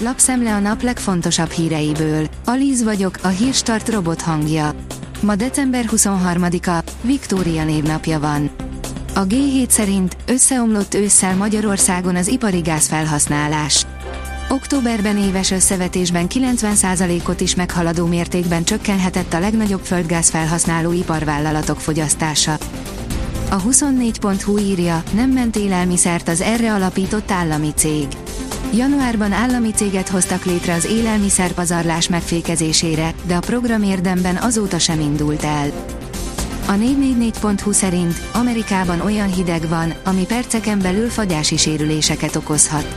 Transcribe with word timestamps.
lapszemle 0.00 0.54
a 0.54 0.58
nap 0.58 0.82
legfontosabb 0.82 1.50
híreiből. 1.50 2.28
Alíz 2.44 2.82
vagyok, 2.82 3.18
a 3.22 3.28
hírstart 3.28 3.88
robot 3.88 4.20
hangja. 4.20 4.74
Ma 5.20 5.36
december 5.36 5.84
23-a, 5.96 6.90
Viktória 7.00 7.64
névnapja 7.64 8.20
van. 8.20 8.50
A 9.14 9.26
G7 9.26 9.68
szerint 9.68 10.16
összeomlott 10.26 10.94
ősszel 10.94 11.36
Magyarországon 11.36 12.16
az 12.16 12.28
ipari 12.28 12.60
gázfelhasználás. 12.60 13.86
Októberben 14.48 15.16
éves 15.16 15.50
összevetésben 15.50 16.26
90%-ot 16.34 17.40
is 17.40 17.54
meghaladó 17.54 18.06
mértékben 18.06 18.64
csökkenhetett 18.64 19.32
a 19.32 19.38
legnagyobb 19.38 19.84
földgáz 19.84 20.30
felhasználó 20.30 20.92
iparvállalatok 20.92 21.80
fogyasztása. 21.80 22.56
A 23.50 23.62
24.hu 23.62 24.58
írja, 24.58 25.02
nem 25.14 25.30
ment 25.30 25.56
élelmiszert 25.56 26.28
az 26.28 26.40
erre 26.40 26.74
alapított 26.74 27.30
állami 27.30 27.72
cég. 27.74 28.06
Januárban 28.74 29.32
állami 29.32 29.70
céget 29.70 30.08
hoztak 30.08 30.44
létre 30.44 30.74
az 30.74 30.84
élelmiszerpazarlás 30.84 32.08
megfékezésére, 32.08 33.14
de 33.26 33.34
a 33.34 33.40
program 33.40 33.82
érdemben 33.82 34.36
azóta 34.36 34.78
sem 34.78 35.00
indult 35.00 35.44
el. 35.44 35.70
A 36.66 36.72
444.hu 36.72 37.72
szerint 37.72 38.14
Amerikában 38.32 39.00
olyan 39.00 39.32
hideg 39.32 39.68
van, 39.68 39.94
ami 40.04 40.24
perceken 40.26 40.78
belül 40.78 41.08
fagyási 41.08 41.56
sérüléseket 41.56 42.36
okozhat. 42.36 42.96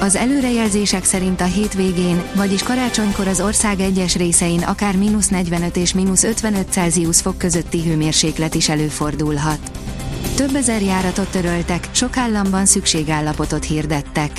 Az 0.00 0.16
előrejelzések 0.16 1.04
szerint 1.04 1.40
a 1.40 1.44
hétvégén, 1.44 2.22
vagyis 2.34 2.62
karácsonykor 2.62 3.28
az 3.28 3.40
ország 3.40 3.80
egyes 3.80 4.16
részein 4.16 4.62
akár 4.62 4.96
mínusz 4.96 5.28
45 5.28 5.76
és 5.76 5.94
mínusz 5.94 6.22
55 6.22 6.66
Celsius 6.70 7.20
fok 7.20 7.38
közötti 7.38 7.82
hőmérséklet 7.82 8.54
is 8.54 8.68
előfordulhat. 8.68 9.70
Több 10.36 10.54
ezer 10.54 10.82
járatot 10.82 11.30
töröltek, 11.30 11.88
sok 11.90 12.16
államban 12.16 12.66
szükségállapotot 12.66 13.64
hirdettek. 13.64 14.30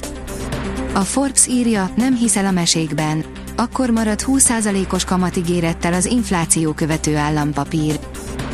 A 0.94 1.00
Forbes 1.00 1.48
írja, 1.48 1.92
nem 1.96 2.16
hiszel 2.16 2.46
a 2.46 2.52
mesékben. 2.52 3.24
Akkor 3.56 3.90
marad 3.90 4.24
20%-os 4.28 5.04
kamatigérettel 5.06 5.94
az 5.94 6.06
infláció 6.06 6.72
követő 6.72 7.16
állampapír. 7.16 8.00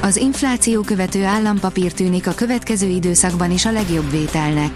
Az 0.01 0.17
infláció 0.17 0.81
követő 0.81 1.23
állampapír 1.23 1.93
tűnik 1.93 2.27
a 2.27 2.33
következő 2.33 2.87
időszakban 2.87 3.51
is 3.51 3.65
a 3.65 3.71
legjobb 3.71 4.11
vételnek. 4.11 4.71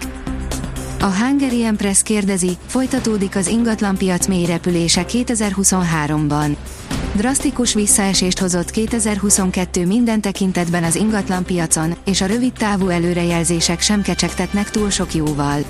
A 1.00 1.06
Hungarian 1.06 1.76
Press 1.76 2.02
kérdezi, 2.02 2.56
folytatódik 2.66 3.36
az 3.36 3.46
ingatlanpiac 3.46 4.26
mélyrepülése 4.26 5.04
2023-ban. 5.08 6.56
Drasztikus 7.14 7.74
visszaesést 7.74 8.38
hozott 8.38 8.70
2022 8.70 9.86
minden 9.86 10.20
tekintetben 10.20 10.84
az 10.84 10.94
ingatlanpiacon, 10.94 11.96
és 12.04 12.20
a 12.20 12.26
rövid 12.26 12.52
távú 12.52 12.88
előrejelzések 12.88 13.80
sem 13.80 14.02
kecsegtetnek 14.02 14.70
túl 14.70 14.90
sok 14.90 15.14
jóval. 15.14 15.60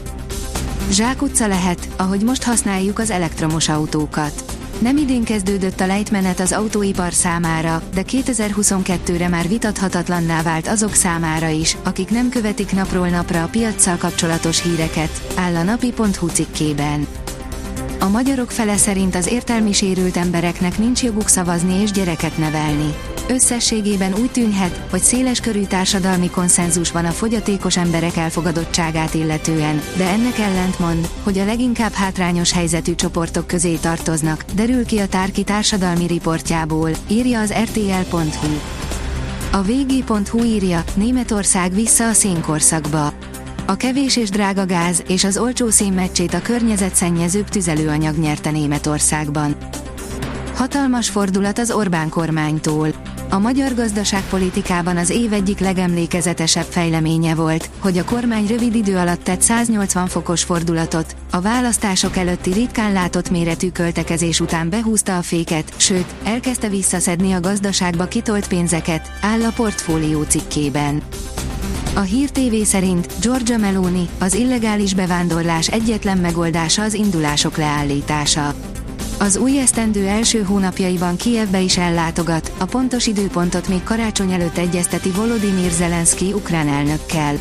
Zsákutca 0.90 1.46
lehet, 1.46 1.88
ahogy 1.96 2.22
most 2.22 2.42
használjuk 2.42 2.98
az 2.98 3.10
elektromos 3.10 3.68
autókat. 3.68 4.58
Nem 4.78 4.96
idén 4.96 5.24
kezdődött 5.24 5.80
a 5.80 5.86
lejtmenet 5.86 6.40
az 6.40 6.52
autóipar 6.52 7.12
számára, 7.12 7.82
de 7.94 8.02
2022-re 8.06 9.28
már 9.28 9.48
vitathatatlanná 9.48 10.42
vált 10.42 10.68
azok 10.68 10.94
számára 10.94 11.48
is, 11.48 11.76
akik 11.82 12.10
nem 12.10 12.28
követik 12.28 12.72
napról 12.72 13.08
napra 13.08 13.42
a 13.42 13.48
piaccal 13.48 13.96
kapcsolatos 13.96 14.62
híreket, 14.62 15.22
áll 15.34 15.54
a 15.54 15.62
napi.hu 15.62 16.28
cikkében. 16.28 17.06
A 18.02 18.08
magyarok 18.08 18.50
fele 18.50 18.76
szerint 18.76 19.14
az 19.14 19.26
értelmi 19.26 19.72
sérült 19.72 20.16
embereknek 20.16 20.78
nincs 20.78 21.02
joguk 21.02 21.28
szavazni 21.28 21.80
és 21.80 21.90
gyereket 21.90 22.38
nevelni. 22.38 22.94
Összességében 23.28 24.14
úgy 24.14 24.30
tűnhet, 24.30 24.86
hogy 24.90 25.00
széles 25.00 25.40
körű 25.40 25.64
társadalmi 25.64 26.30
konszenzus 26.30 26.92
van 26.92 27.04
a 27.04 27.10
fogyatékos 27.10 27.76
emberek 27.76 28.16
elfogadottságát 28.16 29.14
illetően, 29.14 29.80
de 29.96 30.04
ennek 30.04 30.38
ellentmond, 30.38 31.08
hogy 31.22 31.38
a 31.38 31.44
leginkább 31.44 31.92
hátrányos 31.92 32.52
helyzetű 32.52 32.94
csoportok 32.94 33.46
közé 33.46 33.74
tartoznak, 33.74 34.44
derül 34.54 34.84
ki 34.86 34.98
a 34.98 35.08
Tárki 35.08 35.42
társadalmi 35.42 36.06
riportjából, 36.06 36.90
írja 37.08 37.40
az 37.40 37.52
rtl.hu. 37.52 38.58
A 39.52 39.62
vg.hu 39.62 40.44
írja, 40.44 40.84
Németország 40.94 41.74
vissza 41.74 42.08
a 42.08 42.12
szénkorszakba. 42.12 43.12
A 43.70 43.76
kevés 43.76 44.16
és 44.16 44.30
drága 44.30 44.66
gáz 44.66 45.02
és 45.08 45.24
az 45.24 45.38
olcsó 45.38 45.68
szénmeccsét 45.68 46.34
a 46.34 46.42
környezetszennyezőbb 46.42 47.48
tüzelőanyag 47.48 48.16
nyerte 48.16 48.50
Németországban. 48.50 49.56
Hatalmas 50.54 51.08
fordulat 51.08 51.58
az 51.58 51.70
Orbán 51.70 52.08
kormánytól. 52.08 52.88
A 53.28 53.38
magyar 53.38 53.74
gazdaságpolitikában 53.74 54.96
az 54.96 55.10
év 55.10 55.32
egyik 55.32 55.58
legemlékezetesebb 55.58 56.64
fejleménye 56.68 57.34
volt, 57.34 57.70
hogy 57.78 57.98
a 57.98 58.04
kormány 58.04 58.46
rövid 58.46 58.74
idő 58.74 58.96
alatt 58.96 59.22
tett 59.22 59.40
180 59.40 60.06
fokos 60.06 60.42
fordulatot, 60.42 61.16
a 61.30 61.40
választások 61.40 62.16
előtti 62.16 62.52
ritkán 62.52 62.92
látott 62.92 63.30
méretű 63.30 63.70
költekezés 63.70 64.40
után 64.40 64.68
behúzta 64.68 65.16
a 65.16 65.22
féket, 65.22 65.72
sőt, 65.76 66.14
elkezdte 66.24 66.68
visszaszedni 66.68 67.32
a 67.32 67.40
gazdaságba 67.40 68.08
kitolt 68.08 68.48
pénzeket, 68.48 69.10
áll 69.20 69.42
a 69.42 69.52
portfólió 69.56 70.22
cikkében. 70.22 71.02
A 71.94 72.00
Hír 72.00 72.30
TV 72.30 72.54
szerint 72.64 73.12
Giorgia 73.20 73.58
Meloni, 73.58 74.08
az 74.18 74.34
illegális 74.34 74.94
bevándorlás 74.94 75.68
egyetlen 75.68 76.18
megoldása 76.18 76.82
az 76.82 76.94
indulások 76.94 77.56
leállítása. 77.56 78.54
Az 79.18 79.36
új 79.36 79.58
esztendő 79.58 80.06
első 80.06 80.42
hónapjaiban 80.42 81.16
Kievbe 81.16 81.60
is 81.60 81.76
ellátogat, 81.76 82.52
a 82.58 82.64
pontos 82.64 83.06
időpontot 83.06 83.68
még 83.68 83.82
karácsony 83.82 84.32
előtt 84.32 84.56
egyezteti 84.56 85.10
Volodymyr 85.10 85.70
Zelenszky 85.70 86.32
ukrán 86.32 86.68
elnökkel. 86.68 87.38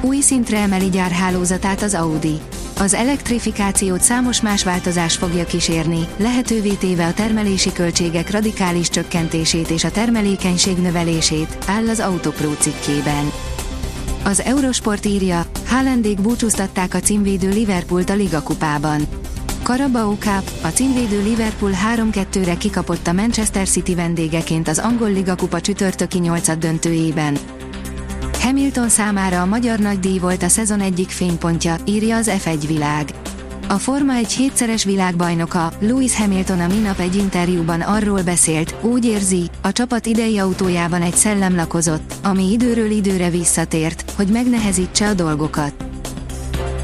Új 0.00 0.20
szintre 0.20 0.58
emeli 0.58 0.88
gyárhálózatát 0.88 1.82
az 1.82 1.94
Audi. 1.94 2.40
Az 2.78 2.94
elektrifikációt 2.94 4.00
számos 4.00 4.40
más 4.40 4.64
változás 4.64 5.16
fogja 5.16 5.44
kísérni, 5.44 6.06
lehetővé 6.16 6.72
téve 6.72 7.06
a 7.06 7.14
termelési 7.14 7.72
költségek 7.72 8.30
radikális 8.30 8.88
csökkentését 8.88 9.70
és 9.70 9.84
a 9.84 9.90
termelékenység 9.90 10.76
növelését, 10.76 11.58
áll 11.66 11.88
az 11.88 12.00
Autopro 12.00 12.52
cikkében. 12.52 13.41
Az 14.24 14.40
Eurosport 14.40 15.06
írja, 15.06 15.46
Haalandék 15.66 16.20
búcsúztatták 16.20 16.94
a 16.94 17.00
címvédő 17.00 17.48
Liverpoolt 17.48 18.10
a 18.10 18.14
Liga 18.14 18.42
kupában. 18.42 19.02
Carabao 19.62 20.16
Cup, 20.18 20.50
a 20.62 20.66
címvédő 20.66 21.22
Liverpool 21.22 21.72
3-2-re 21.96 22.56
kikapott 22.56 23.06
a 23.06 23.12
Manchester 23.12 23.68
City 23.68 23.94
vendégeként 23.94 24.68
az 24.68 24.78
angol 24.78 25.12
Liga 25.12 25.34
kupa 25.36 25.60
csütörtöki 25.60 26.18
nyolcad 26.18 26.58
döntőjében. 26.58 27.38
Hamilton 28.40 28.88
számára 28.88 29.40
a 29.40 29.46
magyar 29.46 29.78
nagydíj 29.78 30.18
volt 30.18 30.42
a 30.42 30.48
szezon 30.48 30.80
egyik 30.80 31.08
fénypontja, 31.08 31.76
írja 31.84 32.16
az 32.16 32.30
F1 32.44 32.64
világ. 32.66 33.10
A 33.68 33.78
Forma 33.78 34.14
egy 34.14 34.32
hétszeres 34.32 34.84
világbajnoka, 34.84 35.72
Lewis 35.78 36.16
Hamilton 36.16 36.60
a 36.60 36.66
minap 36.66 36.98
egy 36.98 37.16
interjúban 37.16 37.80
arról 37.80 38.22
beszélt, 38.22 38.74
úgy 38.80 39.04
érzi, 39.04 39.50
a 39.60 39.72
csapat 39.72 40.06
idei 40.06 40.38
autójában 40.38 41.02
egy 41.02 41.14
szellem 41.14 41.54
lakozott, 41.54 42.14
ami 42.22 42.52
időről 42.52 42.90
időre 42.90 43.30
visszatért, 43.30 44.10
hogy 44.16 44.26
megnehezítse 44.26 45.08
a 45.08 45.14
dolgokat. 45.14 45.72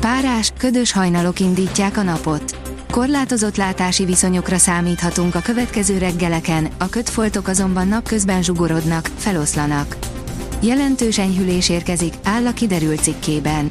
Párás, 0.01 0.53
ködös 0.59 0.93
hajnalok 0.93 1.41
indítják 1.41 1.97
a 1.97 2.03
napot. 2.03 2.57
Korlátozott 2.91 3.57
látási 3.57 4.05
viszonyokra 4.05 4.57
számíthatunk 4.57 5.35
a 5.35 5.41
következő 5.41 5.99
reggeleken, 5.99 6.69
a 6.79 6.89
kötfoltok 6.89 7.49
azonban 7.49 7.89
napközben 7.89 8.43
zsugorodnak, 8.43 9.11
feloszlanak. 9.17 9.97
Jelentős 10.61 11.19
enyhülés 11.19 11.69
érkezik, 11.69 12.15
áll 12.25 12.47
a 12.47 12.53
kiderült 12.53 13.03
cikkében. 13.03 13.71